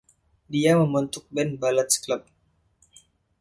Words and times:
Dia 0.53 0.73
membentuk 0.81 1.23
band 1.35 1.53
"Ballads 1.61 1.95
Club". 2.03 2.21